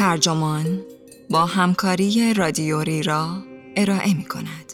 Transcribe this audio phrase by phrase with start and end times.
[0.00, 0.82] ترجمان
[1.30, 3.28] با همکاری رادیوری را
[3.76, 4.72] ارائه می کند.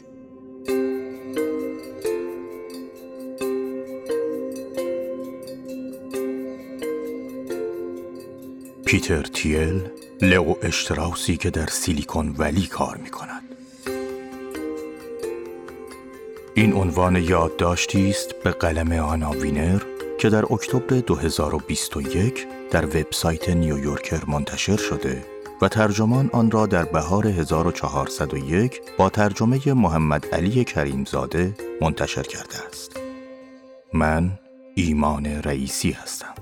[8.84, 9.82] پیتر تیل
[10.22, 13.42] لئو اشتراوسی که در سیلیکون ولی کار می کند.
[16.54, 19.82] این عنوان یادداشتی است به قلم آنا وینر
[20.18, 25.24] که در اکتبر 2021 در وبسایت نیویورکر منتشر شده
[25.62, 33.00] و ترجمان آن را در بهار 1401 با ترجمه محمد علی کریمزاده منتشر کرده است.
[33.92, 34.38] من
[34.74, 36.34] ایمان رئیسی هستم.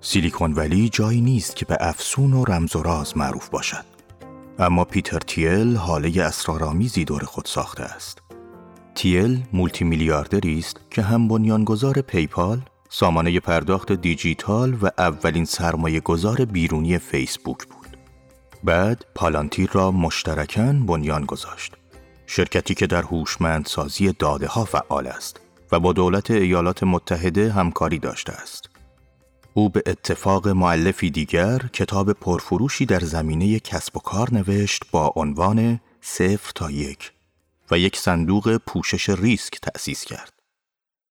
[0.00, 3.84] سیلیکون ولی جایی نیست که به افسون و رمز و راز معروف باشد.
[4.58, 8.18] اما پیتر تیل حاله اسرارآمیزی دور خود ساخته است.
[8.94, 16.44] تیل مولتی میلیاردری است که هم بنیانگذار پیپال، سامانه پرداخت دیجیتال و اولین سرمایه گذار
[16.44, 17.96] بیرونی فیسبوک بود.
[18.64, 21.74] بعد پالانتیر را مشترکاً بنیان گذاشت.
[22.26, 25.40] شرکتی که در هوشمندسازی داده ها فعال است
[25.72, 28.70] و با دولت ایالات متحده همکاری داشته است.
[29.54, 35.80] او به اتفاق معلفی دیگر کتاب پرفروشی در زمینه کسب و کار نوشت با عنوان
[36.00, 37.12] صفر تا یک
[37.70, 40.39] و یک صندوق پوشش ریسک تأسیس کرد.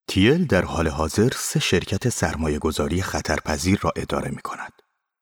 [0.10, 4.74] تیل در حال حاضر سه شرکت سرمایه گذاری خطرپذیر را اداره می کند.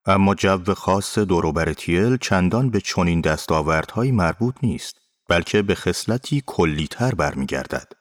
[0.06, 4.96] اما جو خاص دوروبر تیل چندان به چنین دستاوردهایی مربوط نیست
[5.30, 7.92] بلکه به خصلتی کلیتر برمیگردد.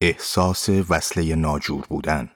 [0.00, 2.30] احساس وصله ناجور بودن.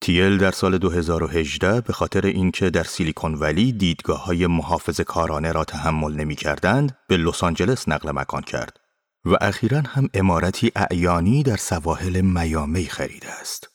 [0.00, 5.64] تیل در سال 2018 به خاطر اینکه در سیلیکون ولی دیدگاه های محافظ کارانه را
[5.64, 8.81] تحمل نمی کردند به لس آنجلس نقل مکان کرد
[9.24, 13.68] و اخیرا هم امارتی اعیانی در سواحل میامی خریده است.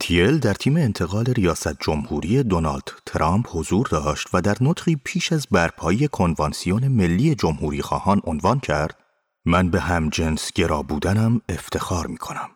[0.00, 5.46] تیل در تیم انتقال ریاست جمهوری دونالد ترامپ حضور داشت و در نطقی پیش از
[5.50, 8.96] برپایی کنوانسیون ملی جمهوری خواهان عنوان کرد
[9.44, 12.55] من به هم جنس گرا بودنم افتخار می کنم.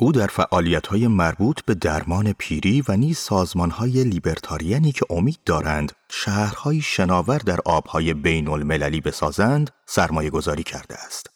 [0.00, 6.80] او در فعالیت‌های مربوط به درمان پیری و نیز سازمان‌های لیبرتاریانی که امید دارند شهرهای
[6.80, 11.30] شناور در آبهای بین المللی بسازند سرمایه گذاری کرده است.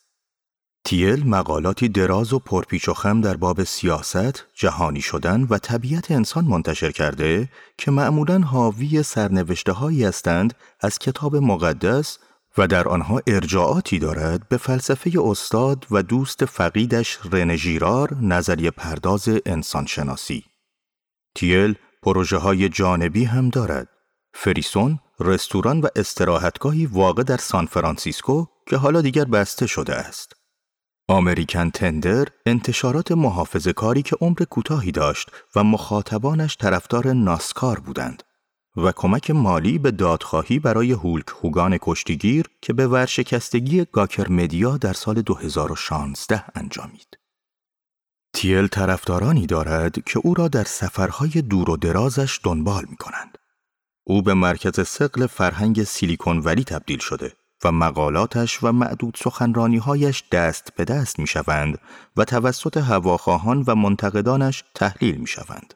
[0.85, 6.45] تیل مقالاتی دراز و پرپیچ و خم در باب سیاست، جهانی شدن و طبیعت انسان
[6.45, 12.17] منتشر کرده که معمولاً حاوی سرنوشته هایی هستند از کتاب مقدس
[12.57, 19.29] و در آنها ارجاعاتی دارد به فلسفه استاد و دوست فقیدش رن ژیرار نظریه پرداز
[19.45, 20.45] انسانشناسی.
[21.35, 23.87] تیل پروژه های جانبی هم دارد.
[24.33, 30.33] فریسون رستوران و استراحتگاهی واقع در سان فرانسیسکو که حالا دیگر بسته شده است.
[31.07, 38.23] آمریکن تندر انتشارات محافظ کاری که عمر کوتاهی داشت و مخاطبانش طرفدار ناسکار بودند.
[38.77, 44.93] و کمک مالی به دادخواهی برای هولک هوگان کشتیگیر که به ورشکستگی گاکر مدیا در
[44.93, 47.17] سال 2016 انجامید.
[48.33, 53.37] تیل طرفدارانی دارد که او را در سفرهای دور و درازش دنبال می کنند.
[54.03, 60.75] او به مرکز سقل فرهنگ سیلیکون ولی تبدیل شده و مقالاتش و معدود سخنرانیهایش دست
[60.75, 61.79] به دست می شوند
[62.17, 65.73] و توسط هواخواهان و منتقدانش تحلیل می شوند.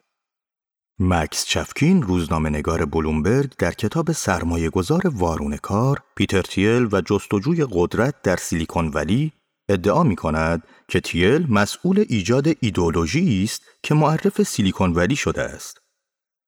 [1.00, 7.66] مکس چفکین روزنامه نگار بلومبرگ در کتاب سرمایه گذار وارون کار پیتر تیل و جستجوی
[7.70, 9.32] قدرت در سیلیکون ولی
[9.68, 15.80] ادعا می کند که تیل مسئول ایجاد ایدولوژی است که معرف سیلیکون ولی شده است.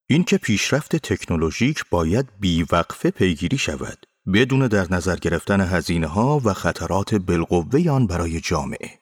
[0.09, 6.53] این که پیشرفت تکنولوژیک باید بیوقفه پیگیری شود بدون در نظر گرفتن هزینه ها و
[6.53, 9.01] خطرات بالقوه آن برای جامعه.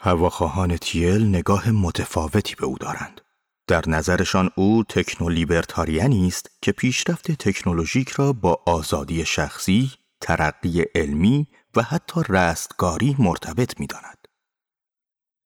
[0.00, 3.20] هواخواهان تیل نگاه متفاوتی به او دارند.
[3.70, 11.46] در نظرشان او تکنولیبرتاریانی است که پیشرفت تکنولوژیک را با آزادی شخصی، ترقی علمی
[11.76, 14.28] و حتی رستگاری مرتبط می داند.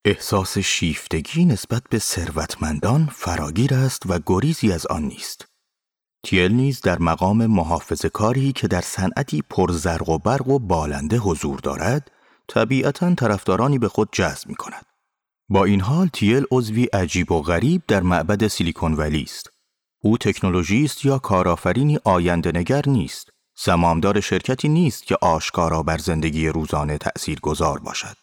[0.04, 5.46] احساس شیفتگی نسبت به ثروتمندان فراگیر است و گریزی از آن نیست.
[6.22, 8.06] تیل نیز در مقام محافظ
[8.54, 12.10] که در صنعتی پرزرق و برق و بالنده حضور دارد،
[12.49, 14.94] طبیعتا طرفدارانی به خود جذب می کند.
[15.49, 19.50] با این حال تیل عضوی عجیب و غریب در معبد سیلیکون ولی است.
[20.02, 23.31] او تکنولوژیست یا کارآفرینی آینده نگر نیست.
[23.64, 28.17] زمامدار شرکتی نیست که آشکارا بر زندگی روزانه تأثیر گذار باشد.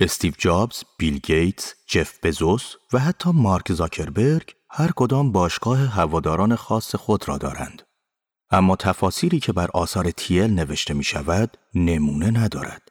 [0.00, 6.94] استیو جابز، بیل گیتس، جف بزوس و حتی مارک زاکربرگ هر کدام باشگاه هواداران خاص
[6.94, 7.82] خود را دارند.
[8.50, 12.89] اما تفاسیری که بر آثار تیل نوشته می شود نمونه ندارد.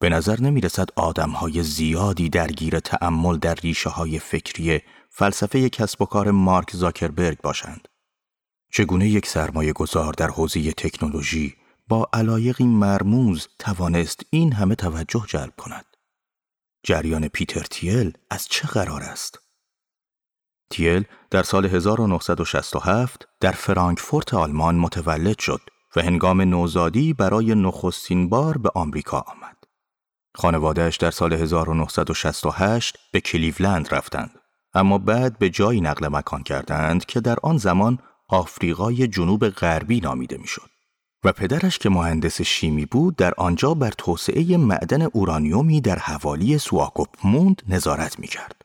[0.00, 4.80] به نظر نمی رسد آدم های زیادی درگیر تأمل در ریشه های فکری
[5.10, 7.88] فلسفه کسب و کار مارک زاکربرگ باشند.
[8.72, 11.56] چگونه یک سرمایه گذار در حوزه تکنولوژی
[11.88, 15.84] با علایقی مرموز توانست این همه توجه جلب کند؟
[16.82, 19.38] جریان پیتر تیل از چه قرار است؟
[20.70, 25.60] تیل در سال 1967 در فرانکفورت آلمان متولد شد
[25.96, 29.59] و هنگام نوزادی برای نخستین بار به آمریکا آمد.
[30.34, 34.30] خانوادهش در سال 1968 به کلیولند رفتند
[34.74, 37.98] اما بعد به جایی نقل مکان کردند که در آن زمان
[38.28, 40.70] آفریقای جنوب غربی نامیده می‌شد
[41.24, 47.62] و پدرش که مهندس شیمی بود در آنجا بر توسعه معدن اورانیومی در حوالی سواکوپموند
[47.68, 48.62] نظارت می کرد.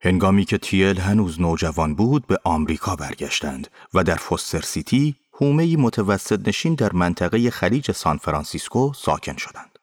[0.00, 6.48] هنگامی که تیل هنوز نوجوان بود به آمریکا برگشتند و در فوستر سیتی حومه متوسط
[6.48, 9.77] نشین در منطقه خلیج سان فرانسیسکو ساکن شدند.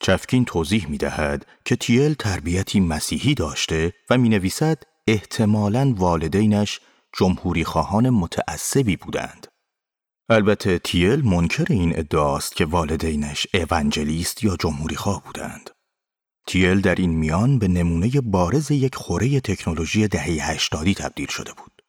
[0.00, 6.80] چفکین توضیح می دهد که تیل تربیتی مسیحی داشته و می نویسد احتمالاً والدینش
[7.18, 9.46] جمهوری خواهان متعصبی بودند.
[10.28, 15.70] البته تیل منکر این ادعاست که والدینش evangelist یا جمهوری خواه بودند.
[16.46, 21.82] تیل در این میان به نمونه بارز یک خوره تکنولوژی دهه هشتادی تبدیل شده بود.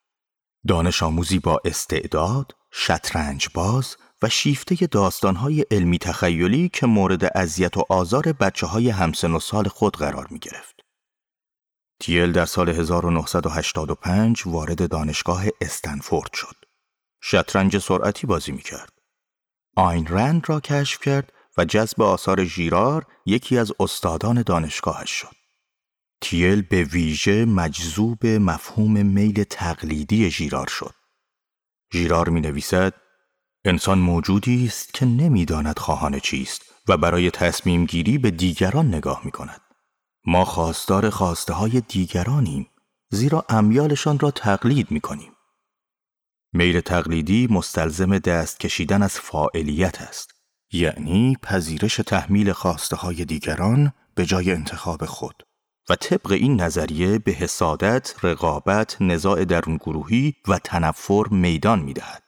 [0.68, 7.86] دانش آموزی با استعداد، شطرنج باز و شیفته داستانهای علمی تخیلی که مورد اذیت و
[7.90, 10.76] آزار بچه های همسن و سال خود قرار می گرفت.
[12.00, 16.56] تیل در سال 1985 وارد دانشگاه استنفورد شد.
[17.22, 18.94] شطرنج سرعتی بازی می کرد.
[19.76, 25.36] آین رند را کشف کرد و جذب آثار ژیرار یکی از استادان دانشگاهش شد.
[26.22, 30.96] تیل به ویژه مجذوب مفهوم میل تقلیدی ژیرار شد.
[31.94, 32.94] ژیرار می نویسد
[33.66, 39.32] انسان موجودی است که نمی‌داند خواهان چیست و برای تصمیم گیری به دیگران نگاه می
[39.32, 39.62] کند.
[40.26, 42.68] ما خواستار خواسته های دیگرانیم
[43.10, 45.32] زیرا امیالشان را تقلید می کنیم.
[46.54, 50.34] میل تقلیدی مستلزم دست کشیدن از فاعلیت است
[50.72, 55.44] یعنی پذیرش تحمیل خواسته های دیگران به جای انتخاب خود
[55.90, 62.24] و طبق این نظریه به حسادت، رقابت، نزاع درون گروهی و تنفر میدان می دهد.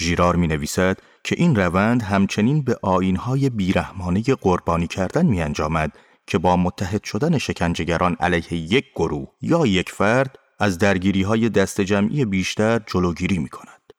[0.00, 5.92] ژیرار می نویسد که این روند همچنین به آینهای بیرحمانه قربانی کردن می انجامد
[6.26, 11.80] که با متحد شدن شکنجهگران علیه یک گروه یا یک فرد از درگیری های دست
[11.80, 13.92] جمعی بیشتر جلوگیری می کند.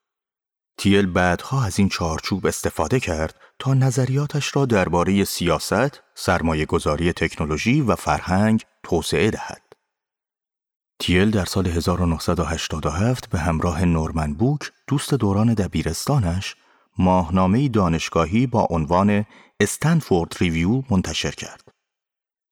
[0.77, 7.81] تیل بعدها از این چارچوب استفاده کرد تا نظریاتش را درباره سیاست، سرمایه گذاری تکنولوژی
[7.81, 9.70] و فرهنگ توسعه دهد.
[11.01, 16.55] تیل در سال 1987 به همراه نورمن بوک دوست دوران دبیرستانش
[16.97, 19.25] ماهنامه دانشگاهی با عنوان
[19.59, 21.71] استنفورد ریویو منتشر کرد.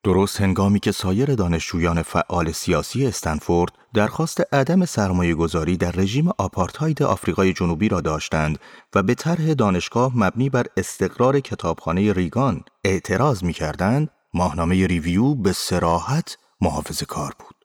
[0.03, 7.03] درست هنگامی که سایر دانشجویان فعال سیاسی استنفورد درخواست عدم سرمایه گذاری در رژیم آپارتاید
[7.03, 8.59] آفریقای جنوبی را داشتند
[8.95, 15.53] و به طرح دانشگاه مبنی بر استقرار کتابخانه ریگان اعتراض می کردند، ماهنامه ریویو به
[15.53, 17.58] سراحت محافظ کار بود.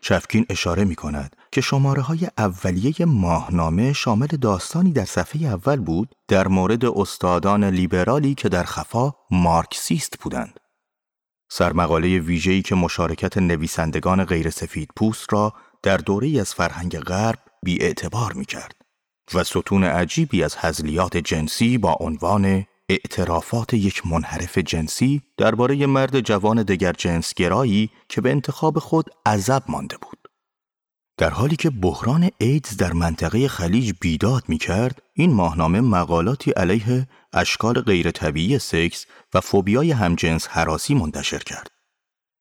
[0.00, 6.14] چفکین اشاره می کند که شماره های اولیه ماهنامه شامل داستانی در صفحه اول بود
[6.28, 10.60] در مورد استادان لیبرالی که در خفا مارکسیست بودند.
[11.50, 17.82] سرمقاله ویژه‌ای که مشارکت نویسندگان غیر سفید پوست را در دوره از فرهنگ غرب بی
[17.82, 18.74] اعتبار می کرد
[19.34, 26.62] و ستون عجیبی از حزلیات جنسی با عنوان اعترافات یک منحرف جنسی درباره مرد جوان
[26.62, 30.18] دگر جنسگرایی که به انتخاب خود عذب مانده بود.
[31.16, 37.08] در حالی که بحران ایدز در منطقه خلیج بیداد می کرد، این ماهنامه مقالاتی علیه
[37.32, 41.70] اشکال غیر طبیعی سکس و فوبیای همجنس حراسی منتشر کرد.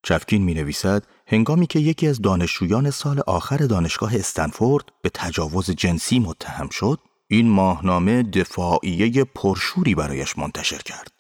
[0.04, 6.20] چفکین می نویسد هنگامی که یکی از دانشجویان سال آخر دانشگاه استنفورد به تجاوز جنسی
[6.20, 11.12] متهم شد، این ماهنامه دفاعیه پرشوری برایش منتشر کرد.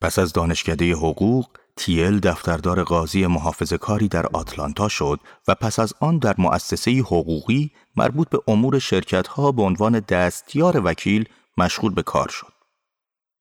[0.00, 1.46] پس از دانشکده حقوق،
[1.76, 7.70] تیل دفتردار قاضی محافظ کاری در آتلانتا شد و پس از آن در مؤسسه حقوقی
[7.96, 12.52] مربوط به امور شرکت ها به عنوان دستیار وکیل مشغول به کار شد.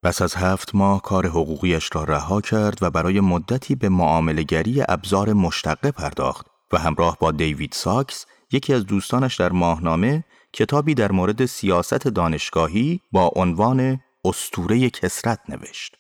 [0.04, 5.34] پس از هفت ماه کار حقوقیش را رها کرد و برای مدتی به معاملگری ابزار
[5.34, 11.46] مشتقه پرداخت و همراه با دیوید ساکس یکی از دوستانش در ماهنامه کتابی در مورد
[11.46, 15.96] سیاست دانشگاهی با عنوان اسطوره کثرت نوشت.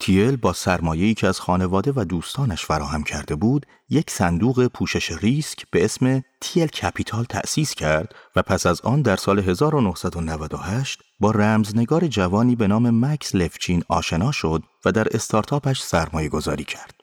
[0.00, 5.64] تیل با سرمایه‌ای که از خانواده و دوستانش فراهم کرده بود، یک صندوق پوشش ریسک
[5.70, 12.06] به اسم Thiel Capital تأسیس کرد و پس از آن در سال 1998 با رمزنگار
[12.06, 16.94] جوانی به نام مکس لفچین آشنا شد و در استارتاپش سرمایه گذاری کرد.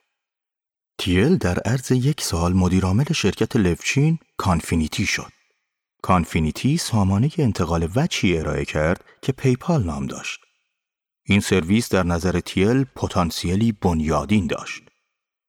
[0.97, 5.31] تیل در عرض یک سال مدیرعامل شرکت لفچین Confinity شد.
[6.03, 10.39] Confinity سامانه انتقال وجهی ارائه کرد که PayPal نام داشت.
[11.23, 14.83] این سرویس در نظر تیل پتانسیلی بنیادین داشت.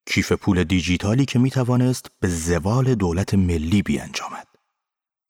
[0.06, 4.46] کیف پول دیجیتالی که می توانست به زوال دولت ملی بیانجامد.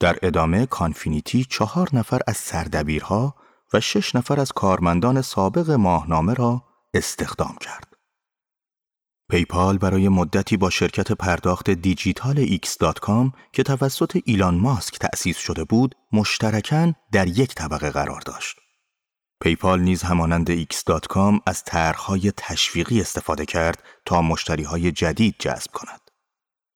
[0.00, 3.34] در ادامه Confinity چهار نفر از سردبیرها
[3.72, 6.62] و شش نفر از کارمندان سابق ماهنامه را
[6.94, 7.93] استخدام کرد.
[9.30, 15.94] پیپال برای مدتی با شرکت پرداخت دیجیتال X.com که توسط ایلان ماسک تأسیس شده بود،
[16.12, 18.56] مشترکاً در یک طبقه قرار داشت.
[19.40, 26.00] پیپال نیز همانند X.com از طرحهای تشویقی استفاده کرد تا مشتریهای جدید جذب کند.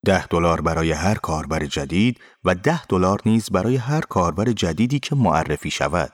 [0.07, 5.15] ده دلار برای هر کاربر جدید و ده دلار نیز برای هر کاربر جدیدی که
[5.15, 6.13] معرفی شود.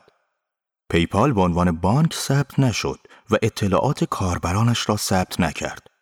[0.91, 2.99] پیپال به عنوان بانک ثبت نشد
[3.31, 5.94] و اطلاعات کاربرانش را ثبت نکرد.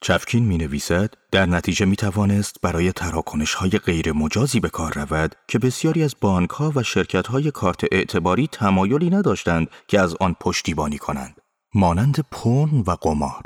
[0.00, 5.34] چفکین می نویسد در نتیجه می توانست برای تراکنش های غیر مجازی به کار رود
[5.48, 10.36] که بسیاری از بانک ها و شرکت های کارت اعتباری تمایلی نداشتند که از آن
[10.40, 11.40] پشتیبانی کنند
[11.74, 13.42] مانند پون و قمار.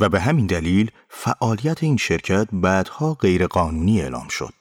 [0.00, 4.54] و به همین دلیل فعالیت این شرکت بعدها غیرقانونی اعلام شد.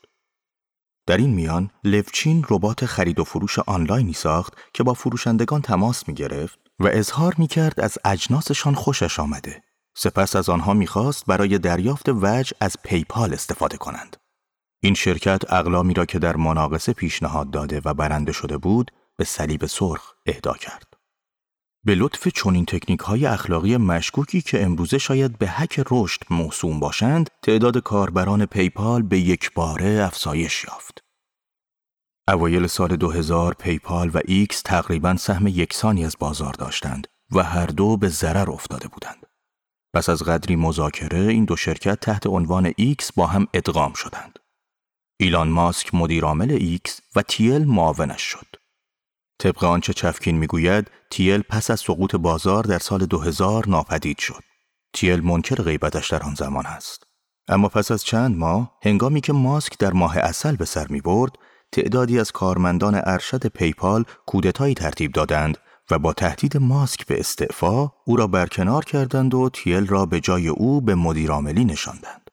[1.08, 6.14] در این میان لوچین ربات خرید و فروش آنلاینی ساخت که با فروشندگان تماس می
[6.14, 9.64] گرفت و اظهار می کرد از اجناسشان خوشش آمده.
[9.96, 14.18] سپس از آنها می‌خواست برای دریافت وجه از پیپال استفاده کنند.
[14.84, 19.66] این شرکت اقلامی را که در مناقصه پیشنهاد داده و برنده شده بود به صلیب
[19.66, 20.94] سرخ اهدا کرد.
[21.86, 27.30] به لطف چنین تکنیک های اخلاقی مشکوکی که امروزه شاید به حک رشد موسوم باشند،
[27.44, 31.04] تعداد کاربران پیپال به یک باره افزایش یافت.
[32.28, 37.98] اوایل سال 2000 PayPal و X تقریبا سهم یکسانی از بازار داشتند و هر دو
[37.98, 39.21] به ضرر افتاده بودند.
[39.94, 44.40] پس از قدری مذاکره این دو شرکت تحت عنوان X با هم ادغام شدند.
[45.20, 48.48] ایلان ماسک مدیرعامل X و تیل معاونش شد.
[49.40, 54.44] طبق آنچه چفکین می‌گوید تیل پس از سقوط بازار در سال 2000 ناپدید شد.
[54.94, 57.04] تیل منکر غیبتش در آن زمان است.
[57.48, 61.32] اما پس از چند ماه هنگامی که ماسک در ماه اصل به سر می برد،
[61.72, 65.58] تعدادی از کارمندان ارشد پیپال کودتایی ترتیب دادند
[65.92, 70.48] و با تهدید ماسک به استعفا او را برکنار کردند و تیل را به جای
[70.48, 72.32] او به مدیرعاملی نشاندند.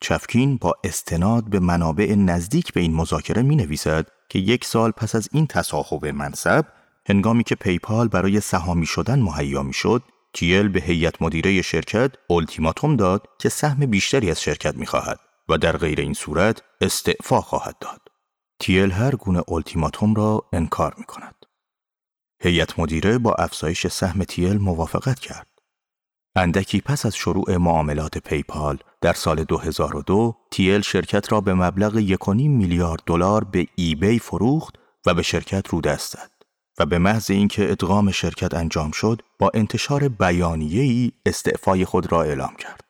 [0.00, 5.14] چفکین با استناد به منابع نزدیک به این مذاکره می نویسد که یک سال پس
[5.14, 6.66] از این تصاحب منصب
[7.08, 10.02] هنگامی که پیپال برای سهامی شدن مهیا می شد
[10.34, 15.58] تیل به هیئت مدیره شرکت التیماتوم داد که سهم بیشتری از شرکت می خواهد و
[15.58, 18.00] در غیر این صورت استعفا خواهد داد.
[18.60, 21.39] تیل هر گونه التیماتوم را انکار می کند.
[22.42, 25.46] هیئت مدیره با افزایش سهم تیل موافقت کرد.
[26.36, 32.28] اندکی پس از شروع معاملات پیپال در سال 2002 تیل شرکت را به مبلغ 1.5
[32.28, 34.74] میلیارد دلار به ایبی فروخت
[35.06, 36.30] و به شرکت رو دست زد
[36.78, 42.56] و به محض اینکه ادغام شرکت انجام شد با انتشار بیانیه‌ای استعفای خود را اعلام
[42.56, 42.84] کرد.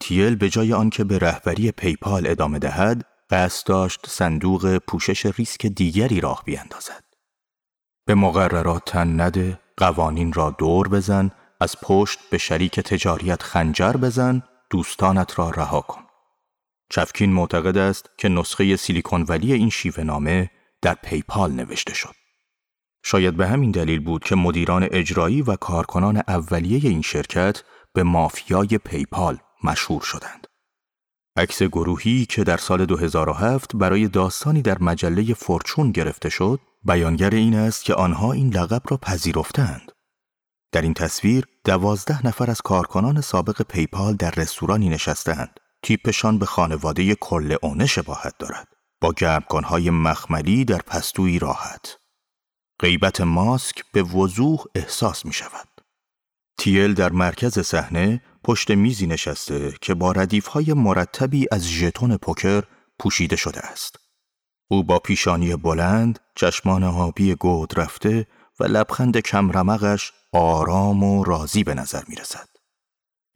[0.00, 6.20] تیل به جای آنکه به رهبری پیپال ادامه دهد قصد داشت صندوق پوشش ریسک دیگری
[6.20, 7.01] راه بیاندازد.
[8.06, 11.30] به مقررات تن نده، قوانین را دور بزن،
[11.60, 16.02] از پشت به شریک تجاریت خنجر بزن، دوستانت را رها کن.
[16.90, 20.50] چفکین معتقد است که نسخه سیلیکون ولی این شیوه نامه
[20.82, 22.14] در پیپال نوشته شد.
[23.04, 28.78] شاید به همین دلیل بود که مدیران اجرایی و کارکنان اولیه این شرکت به مافیای
[28.84, 30.46] پیپال مشهور شدند.
[31.36, 37.54] عکس گروهی که در سال 2007 برای داستانی در مجله فورچون گرفته شد بیانگر این
[37.54, 39.92] است که آنها این لقب را پذیرفتند.
[40.72, 45.60] در این تصویر دوازده نفر از کارکنان سابق پیپال در رستورانی نشستند.
[45.82, 47.16] تیپشان به خانواده
[47.62, 48.68] اونه شباهت دارد.
[49.00, 51.96] با گرمکانهای مخملی در پستوی راحت.
[52.80, 55.68] غیبت ماسک به وضوح احساس می شود.
[56.58, 62.62] تیل در مرکز صحنه پشت میزی نشسته که با ردیفهای مرتبی از ژتون پوکر
[62.98, 63.96] پوشیده شده است.
[64.70, 68.26] او با پیشانی بلند، چشمان آبی گود رفته
[68.60, 72.48] و لبخند کمرمقش آرام و راضی به نظر می رسد.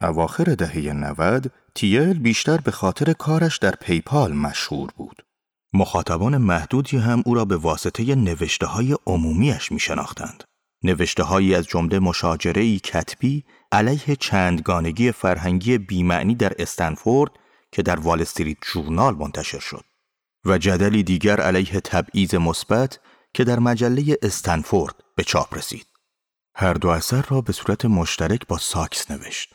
[0.01, 5.25] اواخر دهه 90 تیل بیشتر به خاطر کارش در پیپال مشهور بود.
[5.73, 10.43] مخاطبان محدودی هم او را به واسطه نوشته های عمومیش می شناختند.
[10.83, 17.31] نوشته هایی از جمله مشاجره کتبی علیه چندگانگی فرهنگی بیمعنی در استنفورد
[17.71, 19.85] که در وال استریت جورنال منتشر شد.
[20.45, 22.99] و جدلی دیگر علیه تبعیض مثبت
[23.33, 25.85] که در مجله استنفورد به چاپ رسید.
[26.55, 29.53] هر دو اثر را به صورت مشترک با ساکس نوشت.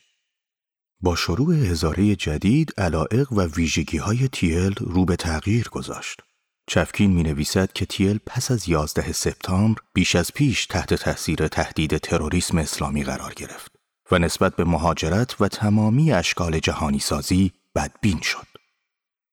[1.00, 6.22] با شروع هزاره جدید علائق و ویژگی های تیل رو به تغییر گذاشت.
[6.66, 11.98] چفکین می نویسد که تیل پس از 11 سپتامبر بیش از پیش تحت تاثیر تهدید
[11.98, 13.72] تروریسم اسلامی قرار گرفت
[14.10, 18.46] و نسبت به مهاجرت و تمامی اشکال جهانی سازی بدبین شد.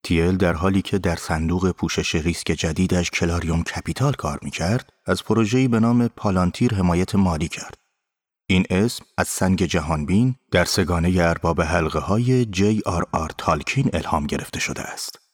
[0.03, 5.24] تیل در حالی که در صندوق پوشش ریسک جدیدش Clarium Capital کار می کرد، از
[5.24, 7.77] پروژه‌ای به نام Palantir حمایت مالی کرد.
[8.50, 14.27] این اسم از سنگ جهانبین در سگانه ارباب حلقه های جی آر آر تالکین الهام
[14.27, 15.28] گرفته شده است.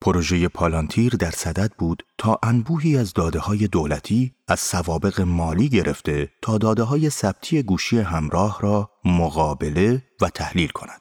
[0.00, 6.32] پروژه پالانتیر در صدد بود تا انبوهی از داده های دولتی از سوابق مالی گرفته
[6.42, 11.00] تا داده های ثبتی گوشی همراه را مقابله و تحلیل کند.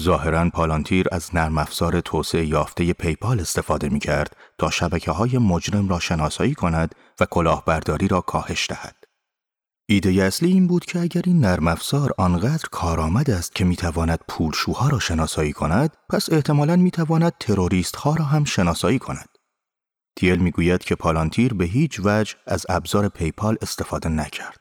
[0.00, 5.88] ظاهرا پالانتیر از نرم افزار توسعه یافته پیپال استفاده می کرد تا شبکه های مجرم
[5.88, 8.97] را شناسایی کند و کلاهبرداری را کاهش دهد.
[9.90, 14.88] ایده اصلی این بود که اگر این نرم افزار آنقدر کارآمد است که می‌تواند پولشوها
[14.88, 19.28] را شناسایی کند پس احتمالاً می‌تواند تروریست ها را هم شناسایی کند.
[20.16, 24.60] تیل می‌گوید که پالانتیر به هیچ وجه از ابزار پیپال استفاده نکرد.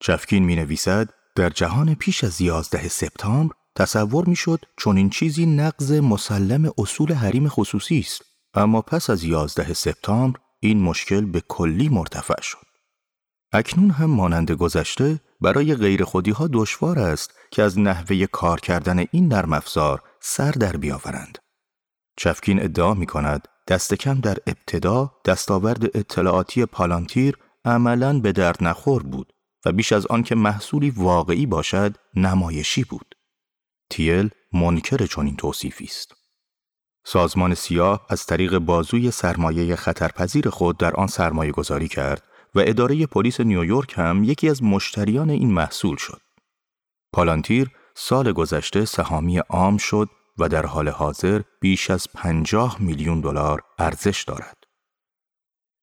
[0.00, 6.72] چفکین می نویسد در جهان پیش از 11 سپتامبر تصور می‌شد این چیزی نقض مسلم
[6.78, 8.22] اصول حریم خصوصی است
[8.54, 12.69] اما پس از 11 سپتامبر این مشکل به کلی مرتفع شد.
[13.52, 19.04] اکنون هم مانند گذشته برای غیر خودی ها دشوار است که از نحوه کار کردن
[19.10, 21.38] این نرم افزار سر در بیاورند.
[22.16, 29.02] چفکین ادعا می کند دست کم در ابتدا دستاورد اطلاعاتی پالانتیر عملا به درد نخور
[29.02, 29.32] بود
[29.66, 33.14] و بیش از آن که محصولی واقعی باشد نمایشی بود.
[33.90, 36.14] تیل منکر چنین توصیفی است.
[37.04, 42.22] سازمان سیاه از طریق بازوی سرمایه خطرپذیر خود در آن سرمایه گذاری کرد
[42.54, 46.20] و اداره پلیس نیویورک هم یکی از مشتریان این محصول شد.
[47.12, 50.08] پالانتیر سال گذشته سهامی عام شد
[50.38, 54.56] و در حال حاضر بیش از 50 میلیون دلار ارزش دارد.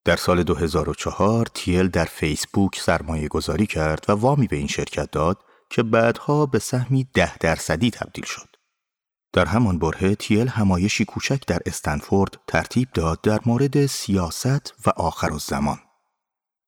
[0.06, 5.38] در سال 2004 تیل در فیسبوک سرمایه گذاری کرد و وامی به این شرکت داد
[5.70, 8.48] که بعدها به سهمی ده درصدی تبدیل شد.
[9.34, 15.32] در همان برهه تیل همایشی کوچک در استنفورد ترتیب داد در مورد سیاست و آخر
[15.32, 15.80] الزمان.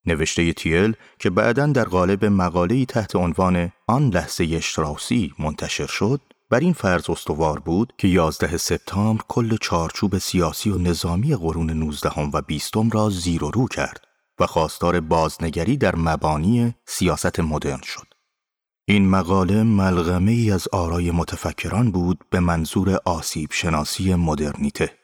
[0.05, 6.59] نوشته تیل که بعدا در قالب مقاله‌ای تحت عنوان آن لحظه اشتراسی منتشر شد بر
[6.59, 12.41] این فرض استوار بود که 11 سپتامبر کل چارچوب سیاسی و نظامی قرون 19 و
[12.41, 14.07] 20 را زیر و رو کرد
[14.39, 18.07] و خواستار بازنگری در مبانی سیاست مدرن شد.
[18.87, 24.97] این مقاله ملغمه ای از آرای متفکران بود به منظور آسیب شناسی مدرنیته.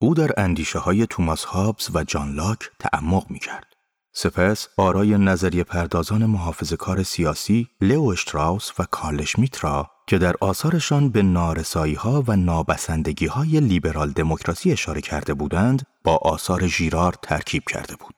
[0.00, 3.73] او در اندیشه های توماس هابز و جان لاک تعمق می کرد.
[4.16, 9.24] سپس آرای نظریه پردازان محافظ کار سیاسی لئو اشتراوس و کارل
[9.60, 15.86] را که در آثارشان به نارسایی ها و نابسندگی های لیبرال دموکراسی اشاره کرده بودند
[16.04, 18.14] با آثار ژیرار ترکیب کرده بود.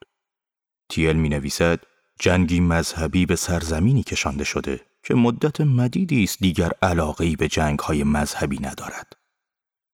[0.89, 1.81] تیل می نویسد
[2.21, 8.05] جنگی مذهبی به سرزمینی کشانده شده که مدت مدیدی است دیگر علاقه‌ای به جنگ های
[8.05, 9.13] مذهبی ندارد.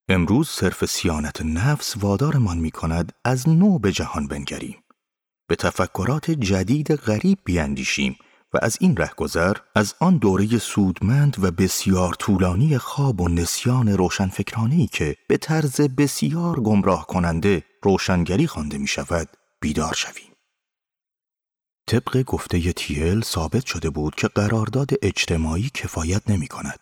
[0.08, 4.81] امروز صرف سیانت نفس وادارمان می کند از نو به جهان بنگریم.
[5.52, 8.16] به تفکرات جدید غریب بیاندیشیم
[8.52, 14.86] و از این رهگذر از آن دوره سودمند و بسیار طولانی خواب و نسیان روشنفکرانهی
[14.86, 19.28] که به طرز بسیار گمراه کننده روشنگری خوانده می شود
[19.60, 20.32] بیدار شویم.
[21.86, 26.80] طبق گفته تیل ثابت شده بود که قرارداد اجتماعی کفایت نمی کند.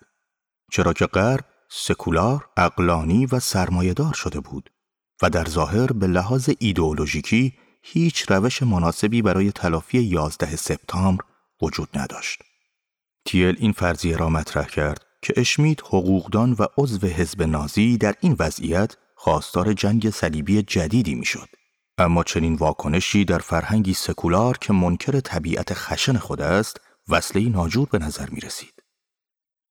[0.73, 4.71] چرا که غرب سکولار، اقلانی و سرمایهدار شده بود
[5.23, 11.25] و در ظاهر به لحاظ ایدئولوژیکی هیچ روش مناسبی برای تلافی 11 سپتامبر
[11.63, 12.43] وجود نداشت.
[13.25, 18.37] تیل این فرضیه را مطرح کرد که اشمیت حقوقدان و عضو حزب نازی در این
[18.39, 21.49] وضعیت خواستار جنگ صلیبی جدیدی می‌شد.
[21.99, 27.99] اما چنین واکنشی در فرهنگی سکولار که منکر طبیعت خشن خود است وصله ناجور به
[27.99, 28.83] نظر می رسید.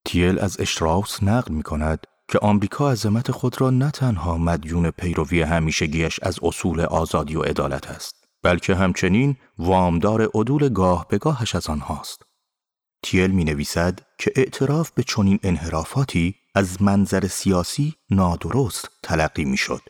[0.05, 5.41] تیل از اشتراوس نقل می کند که آمریکا عظمت خود را نه تنها مدیون پیروی
[5.41, 11.67] همیشگیش از اصول آزادی و عدالت است بلکه همچنین وامدار عدول گاه به گاهش از
[11.67, 12.21] آنهاست
[13.03, 19.81] تیل می نویسد که اعتراف به چنین انحرافاتی از منظر سیاسی نادرست تلقی می شد.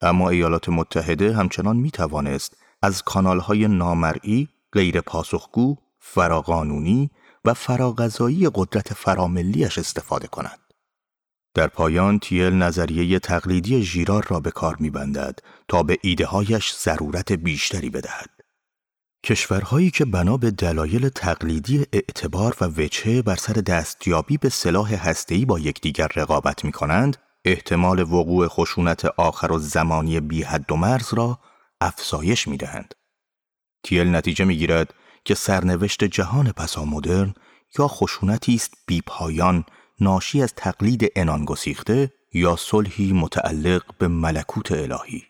[0.00, 7.10] اما ایالات متحده همچنان می توانست از کانالهای نامرئی، غیر پاسخگو، فراقانونی
[7.44, 10.63] و فراغذایی قدرت فراملیش استفاده کند.
[11.54, 15.38] در پایان تیل نظریه تقلیدی ژیرار را به کار میبندد
[15.68, 18.30] تا به ایده هایش ضرورت بیشتری بدهد.
[19.24, 25.44] کشورهایی که بنا به دلایل تقلیدی اعتبار و وجهه بر سر دستیابی به سلاح هسته‌ای
[25.44, 31.14] با یکدیگر رقابت می کنند، احتمال وقوع خشونت آخر و زمانی بی حد و مرز
[31.14, 31.38] را
[31.80, 32.94] افزایش می دهند.
[33.84, 37.34] تیل نتیجه می گیرد که سرنوشت جهان پسا مدرن
[37.78, 39.64] یا خشونتی است بی پایان
[40.00, 45.22] ناشی از تقلید انان گسیخته یا صلحی متعلق به ملکوت الهی.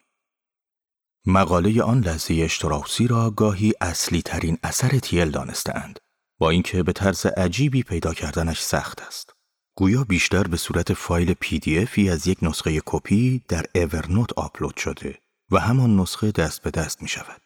[1.27, 5.99] مقاله آن لحظه اشتراوسی را گاهی اصلی ترین اثر تیل دانستند
[6.39, 9.35] با اینکه به طرز عجیبی پیدا کردنش سخت است.
[9.77, 15.19] گویا بیشتر به صورت فایل PDF ی از یک نسخه کپی در Evernote آپلود شده
[15.51, 17.41] و همان نسخه دست به دست می شود.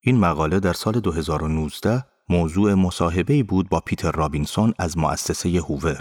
[0.00, 6.00] این مقاله در سال 2019 موضوع مصاحبه بود با پیتر رابینسون از مؤسسه هوور.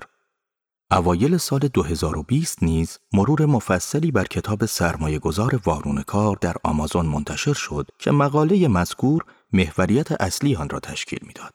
[0.91, 7.53] اوایل سال 2020 نیز مرور مفصلی بر کتاب سرمایه گذار وارون کار در آمازون منتشر
[7.53, 11.53] شد که مقاله مذکور محوریت اصلی آن را تشکیل می‌داد.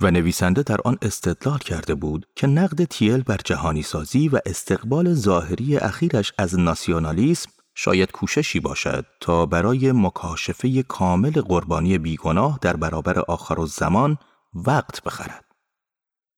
[0.00, 5.14] و نویسنده در آن استدلال کرده بود که نقد تیل بر جهانی سازی و استقبال
[5.14, 13.18] ظاهری اخیرش از ناسیونالیسم شاید کوششی باشد تا برای مکاشفه کامل قربانی بیگناه در برابر
[13.18, 14.18] آخر و زمان
[14.54, 15.44] وقت بخرد.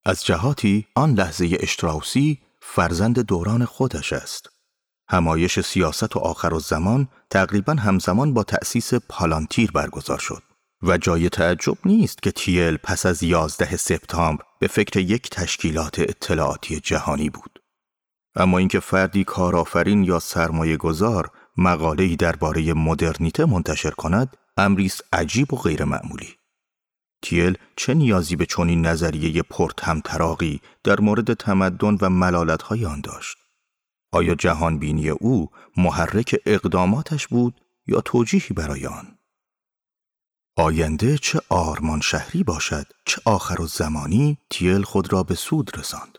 [0.04, 4.48] از جهاتی آن لحظه اشتراوسی فرزند دوران خودش است.
[5.08, 10.42] همایش سیاست و آخر و زمان تقریبا همزمان با تأسیس پالانتیر برگزار شد.
[10.82, 16.80] و جای تعجب نیست که تیل پس از 11 سپتامبر به فکر یک تشکیلات اطلاعاتی
[16.80, 17.62] جهانی بود.
[18.36, 25.56] اما اینکه فردی کارآفرین یا سرمایه گذار مقاله‌ای درباره مدرنیته منتشر کند، امری عجیب و
[25.56, 26.36] غیرمعمولی.
[27.22, 33.36] تیل چه نیازی به چنین نظریه پرتمطراقی در مورد تمدن و ملالت‌های آن داشت؟
[34.12, 39.18] آیا جهانبینی او محرک اقداماتش بود یا توجیهی برای آن؟
[40.56, 46.18] آینده چه آرمان شهری باشد چه آخرالزمانی تیل خود را به سود رساند.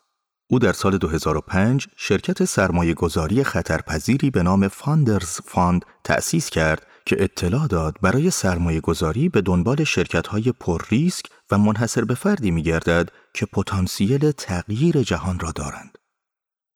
[0.50, 7.24] او در سال 2005 شرکت سرمایه گذاری خطرپذیری به نام Founders Fund تأسیس کرد که
[7.24, 12.52] اطلاع داد برای سرمایه گذاری به دنبال شرکت های پر ریسک و منحصر به فردی
[12.52, 15.98] می گردد که پتانسیل تغییر جهان را دارند.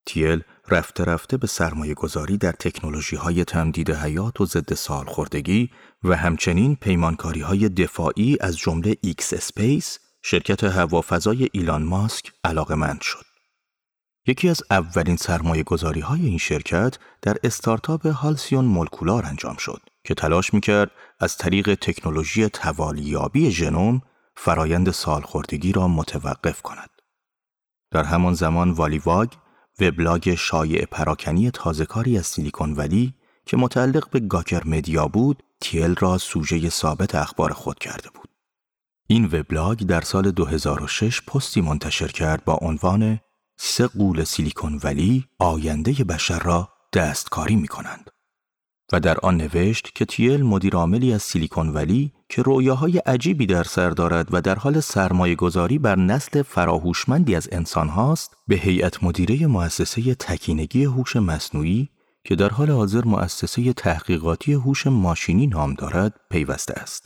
[0.05, 5.69] تیل رفته رفته به سرمایه گذاری در تکنولوژی های تمدید حیات و ضد سالخوردگی
[6.03, 13.30] و همچنین پیمانکاری های دفاعی از جمله X Space شرکت هوافضای ایلان ماسک علاقمند شد.
[14.27, 20.13] یکی از اولین سرمایه گذاری های این شرکت در استارتاپ Halcyon Molecular انجام شد که
[20.13, 24.01] تلاش می‌کرد از طریق تکنولوژی توالی‌یابی ژنوم
[24.35, 26.89] فرایند سالخوردگی را متوقف کند.
[27.91, 29.29] در همان زمان والیواگ
[29.79, 33.13] وبلاگ شایع پراکنی تازهکاری از سیلیکون ولی
[33.45, 38.29] که متعلق به گاکر مدیا بود تیل را سوژه ثابت اخبار خود کرده بود.
[39.07, 43.19] این وبلاگ در سال 2006 پستی منتشر کرد با عنوان
[43.63, 48.09] سه قول سیلیکون ولی آینده بشر را دستکاری می کنند.
[48.93, 53.63] و در آن نوشت که تیل مدیر عاملی از سیلیکون ولی که رویاهای عجیبی در
[53.63, 59.03] سر دارد و در حال سرمایه گذاری بر نسل فراهوشمندی از انسان هاست به هیئت
[59.03, 61.89] مدیره مؤسسه تکینگی هوش مصنوعی
[62.23, 67.05] که در حال حاضر مؤسسه تحقیقاتی هوش ماشینی نام دارد پیوسته است.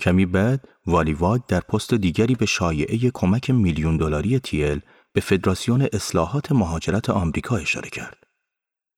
[0.00, 4.80] کمی بعد والیواگ در پست دیگری به شایعه کمک میلیون دلاری تیل
[5.12, 8.26] به فدراسیون اصلاحات مهاجرت آمریکا اشاره کرد.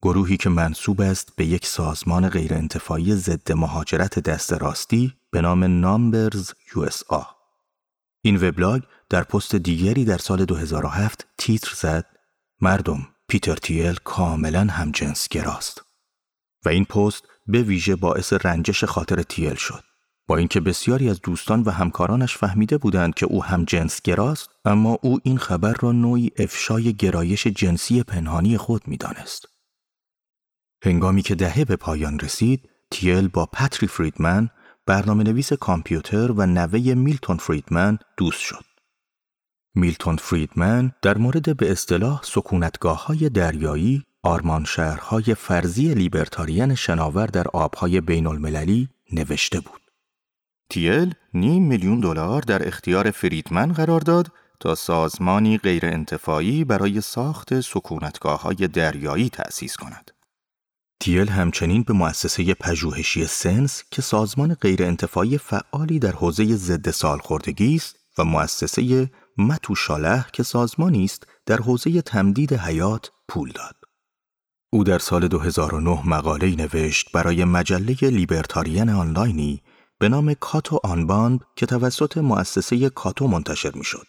[0.03, 6.53] گروهی که منصوب است به یک سازمان غیرانتفاعی ضد مهاجرت دست راستی به نام نامبرز
[6.77, 6.89] یو.
[8.23, 12.07] این وبلاگ در پست دیگری در سال 2007 تیتر زد
[12.61, 14.69] مردم پیتر تیل کاملا
[15.31, 15.83] گراست
[16.65, 19.85] و این پست به ویژه باعث رنجش خاطر تیل شد
[20.33, 24.99] با اینکه بسیاری از دوستان و همکارانش فهمیده بودند که او هم جنس گراست اما
[25.03, 29.47] او این خبر را نوعی افشای گرایش جنسی پنهانی خود می‌دانست
[30.85, 34.49] هنگامی که دهه به پایان رسید تیل با پاتری فریدمن
[34.87, 38.65] برنامه نویس کامپیوتر و نوه میلتون فریدمن دوست شد
[39.75, 47.49] میلتون فریدمن در مورد به اصطلاح سکونتگاه های دریایی آرمان شهرهای فرضی لیبرتاریان شناور در
[47.53, 49.82] آبهای بین المللی نوشته بود.
[50.73, 58.43] تیل نیم میلیون دلار در اختیار فریدمن قرار داد تا سازمانی غیرانتفاعی برای ساخت سکونتگاه
[58.43, 60.11] های دریایی تأسیس کند.
[61.01, 67.97] تیل همچنین به مؤسسه پژوهشی سنس که سازمان غیرانتفاعی فعالی در حوزه ضد سالخوردگی است
[68.19, 73.77] و مؤسسه متوشاله که سازمانی است در حوزه تمدید حیات پول داد.
[74.71, 79.63] او در سال 2009 مقاله نوشت برای مجله لیبرتاریان آنلاینی
[80.03, 84.07] به نام کاتو آنباند که توسط مؤسسه کاتو منتشر می‌شد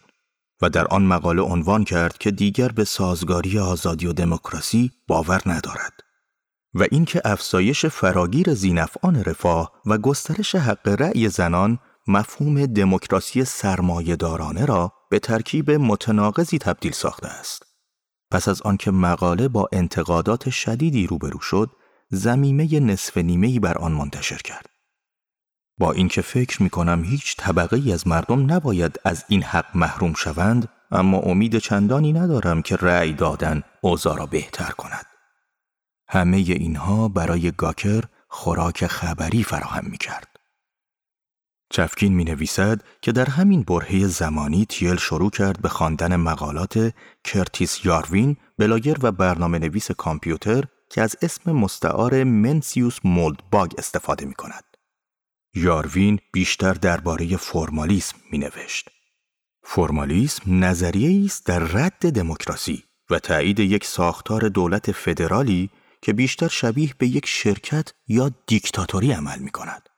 [0.62, 5.94] و در آن مقاله عنوان کرد که دیگر به سازگاری آزادی و دموکراسی باور ندارد
[6.74, 14.94] و اینکه افزایش فراگیر زینفعان رفاه و گسترش حق رأی زنان مفهوم دموکراسی سرمایهدارانه را
[15.10, 17.64] به ترکیب متناقضی تبدیل ساخته است.
[18.32, 21.70] پس از آنکه مقاله با انتقادات شدیدی روبرو شد،
[22.10, 24.73] زمیمه نصف نیمه‌ای بر آن منتشر کرد.
[25.84, 30.14] با اینکه فکر می کنم هیچ طبقه ای از مردم نباید از این حق محروم
[30.14, 35.06] شوند، اما امید چندانی ندارم که رأی دادن اوضاع را بهتر کند.
[36.08, 40.28] همه اینها برای گاکر خوراک خبری فراهم می کرد.
[41.70, 46.94] چفکین می نویسد که در همین برهه زمانی تیل شروع کرد به خواندن مقالات
[47.24, 52.98] کرتیس یاروین بلاگر و برنامه نویس کامپیوتر که از اسم مستعار منسیوس
[53.52, 54.73] باگ استفاده می کند.
[55.56, 58.90] یاروین بیشتر درباره فرمالیسم می نوشت.
[59.64, 65.70] فرمالیسم نظریه است در رد دموکراسی و تایید یک ساختار دولت فدرالی
[66.02, 69.90] که بیشتر شبیه به یک شرکت یا دیکتاتوری عمل می کند.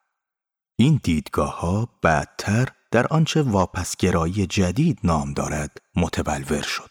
[0.76, 6.90] این دیدگاه ها بعدتر در آنچه واپسگرایی جدید نام دارد متبلور شد.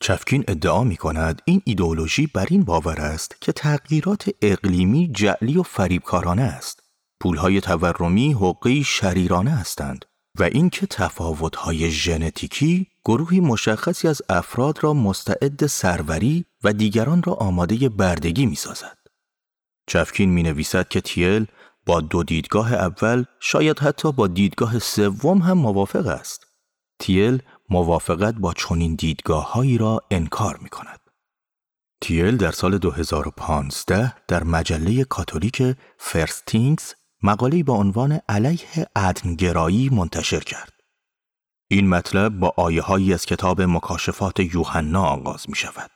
[0.00, 5.62] چفکین ادعا می کند این ایدئولوژی بر این باور است که تغییرات اقلیمی جعلی و
[5.62, 6.81] فریبکارانه است.
[7.22, 10.04] پولهای تورمی حقی شریرانه هستند
[10.38, 17.88] و اینکه تفاوت‌های ژنتیکی گروهی مشخصی از افراد را مستعد سروری و دیگران را آماده
[17.88, 18.98] بردگی می‌سازد.
[19.86, 21.46] چفکین می نویسد که تیل
[21.86, 26.46] با دو دیدگاه اول شاید حتی با دیدگاه سوم هم موافق است.
[26.98, 31.00] تیل موافقت با چنین دیدگاههایی را انکار می کند.
[32.00, 35.62] تیل در سال 2015 در مجله کاتولیک
[35.98, 36.92] First Things
[37.22, 40.72] مقاله با عنوان علیه عدنگرایی منتشر کرد.
[41.68, 45.90] این مطلب با آیه هایی از کتاب مکاشفات یوحنا آغاز می شود.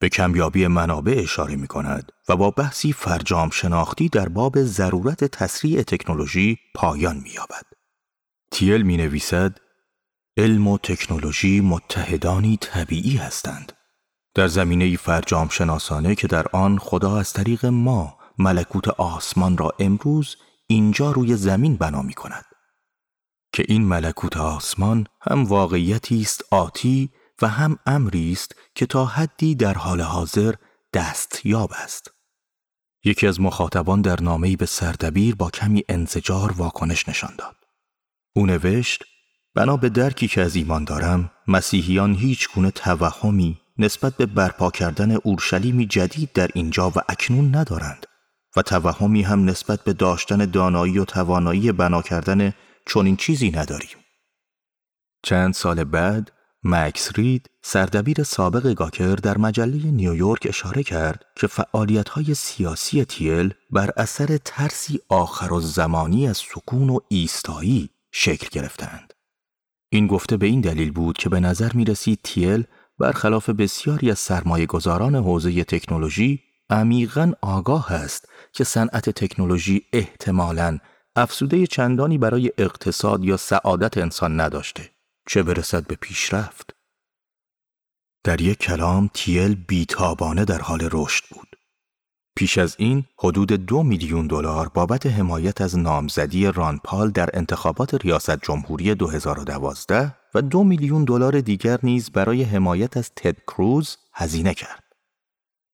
[0.00, 5.82] به کمیابی منابع اشاره می کند و با بحثی فرجام شناختی در باب ضرورت تسریع
[5.82, 7.64] تکنولوژی پایان می یابد.
[8.50, 9.58] تیل می نویسد
[10.36, 13.72] علم و تکنولوژی متحدانی طبیعی هستند.
[14.34, 20.36] در زمینه فرجام شناسانه که در آن خدا از طریق ما ملکوت آسمان را امروز
[20.66, 22.44] اینجا روی زمین بنا می کند.
[23.52, 27.10] که این ملکوت آسمان هم واقعیتی است آتی
[27.42, 30.54] و هم امری است که تا حدی در حال حاضر
[30.92, 32.10] دستیاب است.
[33.04, 37.56] یکی از مخاطبان در نامه‌ای به سردبیر با کمی انزجار واکنش نشان داد.
[38.36, 39.04] او نوشت
[39.54, 45.10] بنا به درکی که از ایمان دارم مسیحیان هیچ گونه توهمی نسبت به برپا کردن
[45.10, 48.06] اورشلیمی جدید در اینجا و اکنون ندارند
[48.56, 52.52] و توهمی هم نسبت به داشتن دانایی و توانایی بنا کردن
[52.86, 53.98] چنین چیزی نداریم.
[55.22, 56.32] چند سال بعد
[56.64, 61.48] مکس رید سردبیر سابق گاکر در مجله نیویورک اشاره کرد که
[62.10, 69.12] های سیاسی تیل بر اثر ترسی آخر و زمانی از سکون و ایستایی شکل گرفتند.
[69.88, 72.64] این گفته به این دلیل بود که به نظر می رسید تیل
[72.98, 80.78] برخلاف بسیاری از سرمایه گذاران حوزه تکنولوژی عمیقا آگاه است که صنعت تکنولوژی احتمالاً
[81.16, 84.90] افسوده چندانی برای اقتصاد یا سعادت انسان نداشته.
[85.28, 86.70] چه برسد به پیشرفت؟
[88.24, 91.48] در یک کلام تیل بیتابانه در حال رشد بود.
[92.36, 97.94] پیش از این حدود دو میلیون دلار بابت حمایت از نامزدی ران پال در انتخابات
[97.94, 104.54] ریاست جمهوری 2012 و دو میلیون دلار دیگر نیز برای حمایت از تد کروز هزینه
[104.54, 104.85] کرد.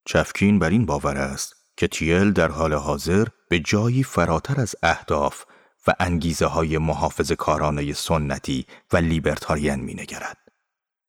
[0.04, 5.44] چفکین بر این باور است که تیل در حال حاضر به جایی فراتر از اهداف
[5.86, 10.36] و انگیزه های محافظ کارانه سنتی و لیبرتارین می نگرد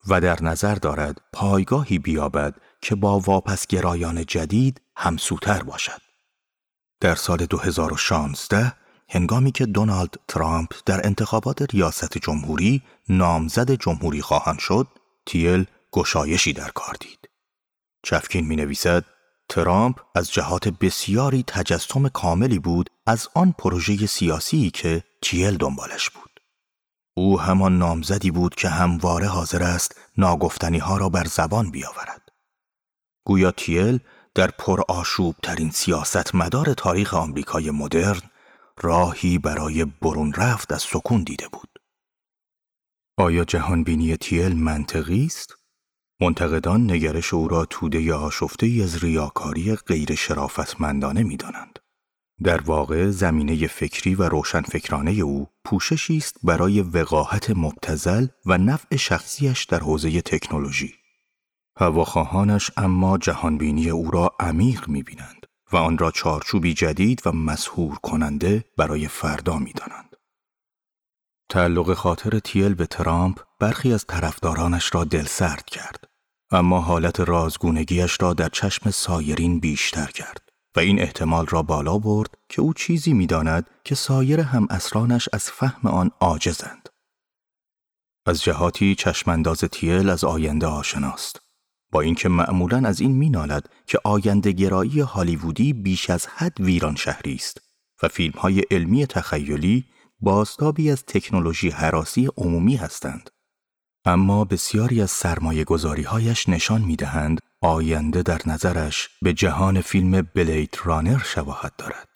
[0.07, 6.01] و در نظر دارد پایگاهی بیابد که با واپسگرایان جدید همسوتر باشد.
[6.99, 8.73] در سال 2016
[9.09, 14.87] هنگامی که دونالد ترامپ در انتخابات ریاست جمهوری نامزد جمهوری خواهند شد،
[15.25, 17.32] تیل گشایشی در کار دید.
[18.03, 19.05] چفکین می نویسد
[19.49, 26.39] ترامپ از جهات بسیاری تجسم کاملی بود از آن پروژه سیاسی که تیل دنبالش بود.
[27.15, 32.29] او همان نامزدی بود که همواره حاضر است ناگفتنی ها را بر زبان بیاورد.
[33.25, 33.99] گویا تیل
[34.35, 38.21] در پرآشوب ترین سیاست مدار تاریخ آمریکای مدرن
[38.77, 41.69] راهی برای برون رفت از سکون دیده بود.
[43.17, 45.62] آیا جهانبینی تیل منطقی است؟
[46.23, 51.79] منتقدان نگرش او را توده آشفته از ریاکاری غیر شرافتمندانه می دانند.
[52.43, 59.63] در واقع زمینه فکری و روشنفکرانه او پوششی است برای وقاحت مبتزل و نفع شخصیش
[59.63, 60.93] در حوزه تکنولوژی.
[61.77, 68.65] هواخواهانش اما جهانبینی او را عمیق می‌بینند و آن را چارچوبی جدید و مسهور کننده
[68.77, 70.15] برای فردا می‌دانند.
[71.49, 76.12] تعلق خاطر تیل به ترامپ برخی از طرفدارانش را دلسرد کرد
[76.53, 82.37] اما حالت رازگونگیش را در چشم سایرین بیشتر کرد و این احتمال را بالا برد
[82.49, 86.89] که او چیزی می‌داند که سایر هم اسرانش از فهم آن عاجزند.
[88.25, 91.41] از جهاتی چشمانداز تیل از آینده آشناست.
[91.91, 97.35] با اینکه معمولا از این مینالد که آینده گرایی هالیوودی بیش از حد ویران شهری
[97.35, 97.61] است
[98.03, 99.85] و فیلم های علمی تخیلی
[100.19, 103.29] بازتابی از تکنولوژی حراسی عمومی هستند.
[104.05, 105.65] اما بسیاری از سرمایه
[106.07, 112.07] هایش نشان می دهند آینده در نظرش به جهان فیلم بلیت رانر شباهت دارد.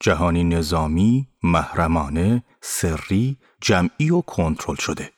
[0.00, 5.10] جهانی نظامی، محرمانه، سری، جمعی و کنترل شده.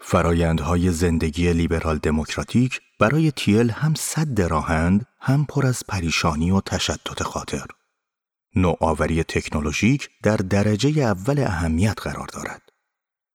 [0.00, 7.22] فرایندهای زندگی لیبرال دموکراتیک برای تیل هم صد راهند هم پر از پریشانی و تشتت
[7.22, 7.66] خاطر.
[8.56, 12.71] نوآوری تکنولوژیک در درجه اول اهمیت قرار دارد.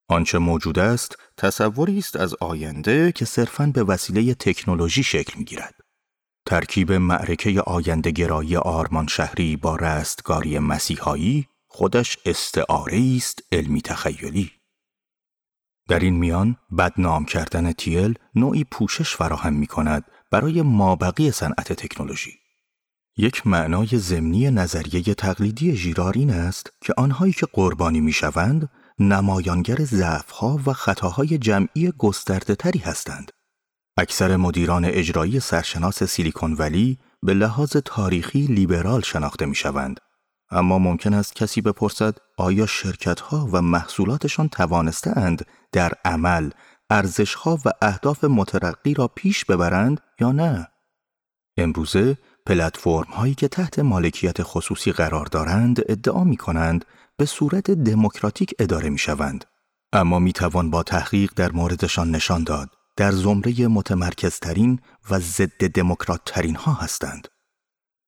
[0.10, 5.76] آنچه موجود است تصوری است از آینده که صرفاً به وسیله تکنولوژی شکل می‌گیرد.
[6.46, 14.52] ترکیب معرکه آینده گرایی آرمان شهری با رستگاری مسیحایی خودش استعاره است علمی تخیلی.
[15.90, 22.34] در این میان بدنام کردن تیل نوعی پوشش فراهم می کند برای مابقی صنعت تکنولوژی.
[23.18, 29.76] یک معنای ضمنی نظریه تقلیدی ژیرار این است که آنهایی که قربانی می شوند نمایانگر
[29.76, 33.32] ضعفها و خطاهای جمعی گسترده تری هستند.
[33.98, 40.00] اکثر مدیران اجرایی سرشناس سیلیکون ولی به لحاظ تاریخی لیبرال شناخته می شوند.
[40.52, 46.50] اما ممکن است کسی بپرسد آیا شرکت ها و محصولاتشان توانستند در عمل
[46.90, 50.68] ارزش ها و اهداف مترقی را پیش ببرند یا نه؟
[51.58, 56.86] امروزه پلتفرم هایی که تحت مالکیت خصوصی قرار دارند ادعا می کنند
[57.18, 59.46] به صورت دموکراتیک اداره می شوند.
[59.94, 66.22] اما می توان با تحقیق در موردشان نشان داد در زمره متمرکزترین و ضد دموکرات
[66.26, 67.28] ترین ها هستند.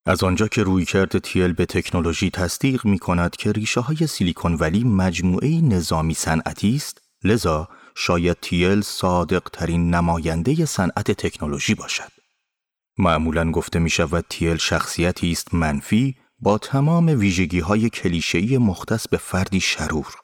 [0.06, 4.54] از آنجا که روی کرد تیل به تکنولوژی تصدیق می کند که ریشه های سیلیکون
[4.54, 12.12] ولی مجموعه نظامی صنعتی است، لذا شاید تیل صادق ترین نماینده صنعت تکنولوژی باشد.
[12.98, 19.17] معمولا گفته می شود تیل شخصیتی است منفی با تمام ویژگی های کلیشه‌ای مختص به
[19.17, 20.15] فردی شرور.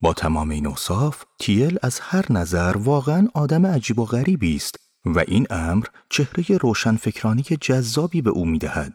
[0.00, 5.18] با تمام این اوصاف، تیل از هر نظر واقعا آدم عجیب و غریبی است و
[5.18, 8.92] این امر چهره روشنفکرانی جذابی به او می‌دهد.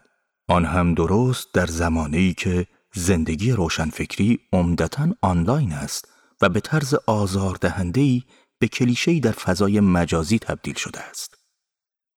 [0.48, 6.08] آن هم درست در زمانی که زندگی روشنفکری عمدتا آنلاین است
[6.42, 8.22] و به طرز آزاردهنده‌ای
[8.58, 11.41] به کلیشه‌ای در فضای مجازی تبدیل شده است.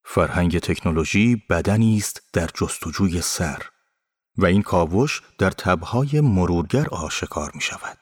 [0.08, 3.62] فرهنگ تکنولوژی بدنی است در جستجوی سر
[4.38, 7.98] و این کاوش در تبهای مرورگر آشکار می شود.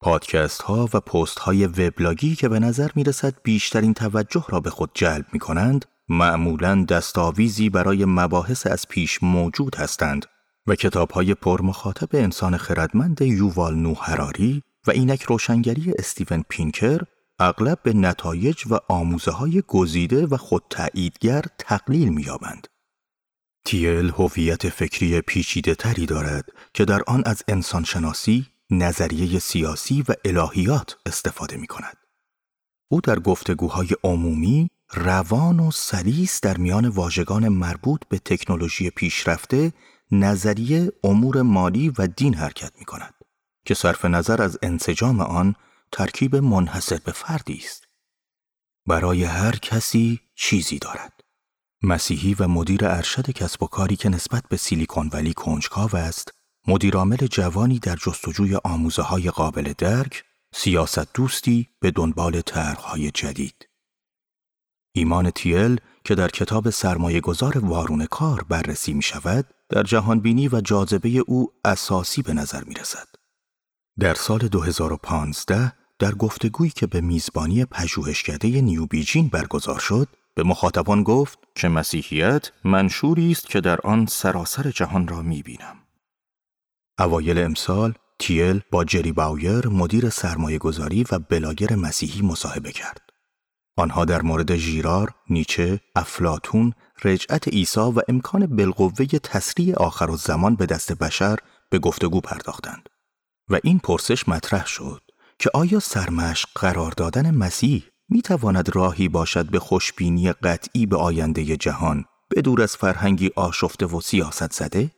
[0.00, 4.70] پادکست ها و پست های وبلاگی که به نظر می رسد بیشترین توجه را به
[4.70, 10.26] خود جلب می کنند معمولا دستاویزی برای مباحث از پیش موجود هستند
[10.66, 17.00] و کتاب های پرمخاطب انسان خردمند یووال نو هراری و اینک روشنگری استیون پینکر
[17.40, 22.66] اغلب به نتایج و آموزه های گزیده و خود تاییدگر تقلیل می‌یابند.
[23.64, 30.96] تیل هویت فکری پیچیده تری دارد که در آن از انسانشناسی، نظریه سیاسی و الهیات
[31.06, 31.96] استفاده می کند.
[32.90, 39.72] او در گفتگوهای عمومی روان و سلیس در میان واژگان مربوط به تکنولوژی پیشرفته،
[40.12, 43.14] نظریه امور مالی و دین حرکت می کند
[43.66, 45.54] که صرف نظر از انسجام آن
[45.92, 47.86] ترکیب منحصر به فردی است.
[48.86, 51.20] برای هر کسی چیزی دارد.
[51.82, 56.34] مسیحی و مدیر ارشد کسب و کاری که نسبت به سیلیکون ولی کنجکاو است،
[56.66, 60.24] مدیرعامل جوانی در جستجوی آموزه های قابل درک،
[60.54, 63.68] سیاست دوستی به دنبال طرحهای جدید.
[64.92, 70.60] ایمان تیل که در کتاب سرمایه گذار وارون کار بررسی می شود، در جهانبینی و
[70.60, 73.08] جاذبه او اساسی به نظر می رسد.
[74.00, 81.02] در سال 2015 در گفتگویی که به میزبانی پژوهشکده نیو بیجین برگزار شد به مخاطبان
[81.02, 85.76] گفت که مسیحیت منشوری است که در آن سراسر جهان را می‌بینم.
[86.98, 93.00] اوایل امسال تیل با جری باویر مدیر سرمایه گذاری و بلاگر مسیحی مصاحبه کرد.
[93.76, 96.72] آنها در مورد ژیرار، نیچه، افلاتون،
[97.04, 101.38] رجعت عیسی و امکان بالقوه تسریع آخر و زمان به دست بشر
[101.70, 102.88] به گفتگو پرداختند.
[103.48, 105.09] و این پرسش مطرح شد
[105.40, 111.56] که آیا سرمشق قرار دادن مسیح می تواند راهی باشد به خوشبینی قطعی به آینده
[111.56, 114.90] جهان به دور از فرهنگی آشفته و سیاست زده؟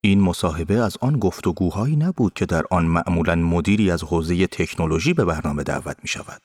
[0.00, 5.24] این مصاحبه از آن گفتگوهایی نبود که در آن معمولا مدیری از حوزه تکنولوژی به
[5.24, 6.42] برنامه دعوت می شود.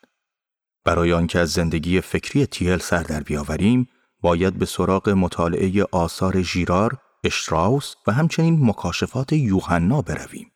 [0.85, 3.87] برای آنکه از زندگی فکری تیل سر در بیاوریم،
[4.21, 10.51] باید به سراغ مطالعه آثار ژیرار، اشتراوس و همچنین مکاشفات یوحنا برویم.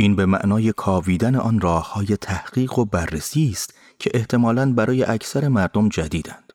[0.00, 5.48] این به معنای کاویدن آن راه های تحقیق و بررسی است که احتمالاً برای اکثر
[5.48, 6.52] مردم جدیدند.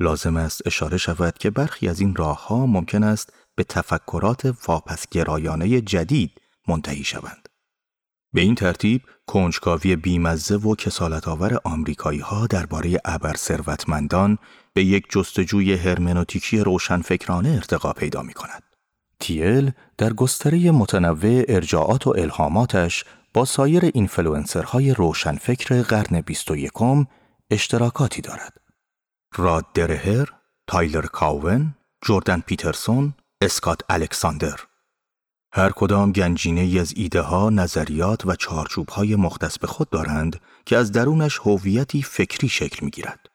[0.00, 5.80] لازم است اشاره شود که برخی از این راه ها ممکن است به تفکرات واپسگرایانه
[5.80, 7.48] جدید منتهی شوند.
[8.32, 14.38] به این ترتیب کنجکاوی بیمزه و کسالت آور آمریکایی ها درباره ابر ثروتمندان
[14.74, 18.67] به یک جستجوی هرمنوتیکی روشنفکرانه ارتقا پیدا می کند.
[19.20, 23.04] تیل در گستره متنوع ارجاعات و الهاماتش
[23.34, 26.72] با سایر اینفلوئنسرهای روشنفکر قرن 21
[27.50, 28.52] اشتراکاتی دارد.
[29.34, 30.28] راد درهر،
[30.66, 31.74] تایلر کاون،
[32.06, 34.60] جردن پیترسون، اسکات الکساندر
[35.52, 40.76] هر کدام گنجینه از ایده ها، نظریات و چارچوب های مختص به خود دارند که
[40.76, 43.27] از درونش هویتی فکری شکل می گیرد.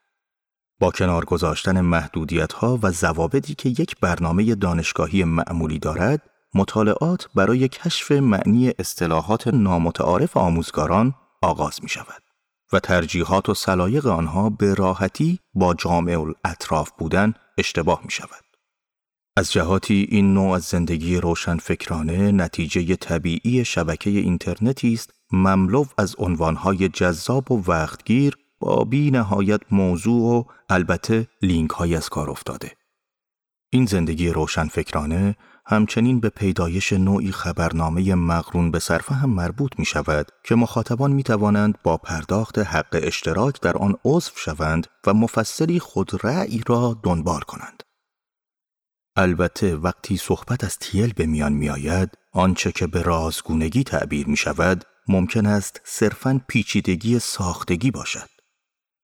[0.80, 6.22] با کنار گذاشتن محدودیت ها و ضوابطی که یک برنامه دانشگاهی معمولی دارد،
[6.54, 12.22] مطالعات برای کشف معنی اصطلاحات نامتعارف آموزگاران آغاز می شود
[12.72, 18.44] و ترجیحات و سلایق آنها به راحتی با جامع الاطراف بودن اشتباه می شود.
[19.36, 26.88] از جهاتی این نوع از زندگی روشنفکرانه نتیجه طبیعی شبکه اینترنتی است مملو از عنوانهای
[26.88, 32.72] جذاب و وقتگیر با بی نهایت موضوع و البته لینک های از کار افتاده.
[33.70, 35.36] این زندگی روشنفکرانه
[35.66, 38.80] همچنین به پیدایش نوعی خبرنامه مقرون به
[39.10, 44.32] هم مربوط می شود که مخاطبان می توانند با پرداخت حق اشتراک در آن عضو
[44.36, 47.82] شوند و مفسری خود رأی را دنبال کنند.
[49.16, 54.36] البته وقتی صحبت از تیل به میان می آید، آنچه که به رازگونگی تعبیر می
[54.36, 58.33] شود، ممکن است صرفاً پیچیدگی ساختگی باشد.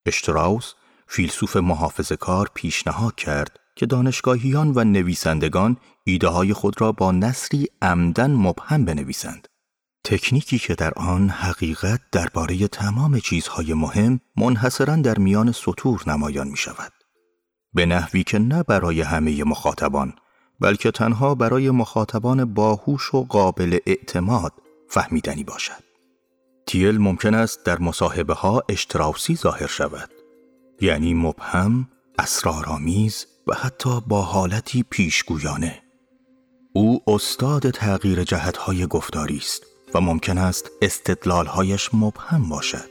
[0.06, 0.72] اشتراوس
[1.06, 7.66] فیلسوف محافظ کار پیشنهاد کرد که دانشگاهیان و نویسندگان ایده های خود را با نصری
[7.82, 9.48] عمدن مبهم بنویسند.
[10.04, 16.56] تکنیکی که در آن حقیقت درباره تمام چیزهای مهم منحصرا در میان سطور نمایان می
[16.56, 16.92] شود.
[17.74, 20.12] به نحوی که نه برای همه مخاطبان
[20.60, 24.52] بلکه تنها برای مخاطبان باهوش و قابل اعتماد
[24.88, 25.89] فهمیدنی باشد.
[26.70, 30.10] تیل ممکن است در مصاحبه ها اشتراوسی ظاهر شود.
[30.80, 35.82] یعنی مبهم، اسرارآمیز و حتی با حالتی پیشگویانه.
[36.72, 42.90] او استاد تغییر جهتهای گفتاری است و ممکن است استدلالهایش مبهم باشد.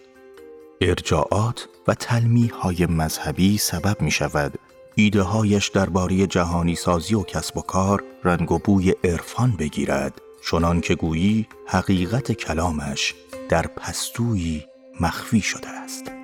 [0.81, 4.59] ارجاعات و تلمیح های مذهبی سبب می شود
[4.95, 10.81] ایده هایش درباره جهانی سازی و کسب و کار رنگ و بوی عرفان بگیرد چنان
[10.81, 13.15] که گویی حقیقت کلامش
[13.49, 14.67] در پستویی
[14.99, 16.18] مخفی شده است.